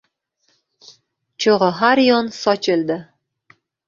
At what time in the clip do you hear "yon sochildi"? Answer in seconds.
2.05-2.97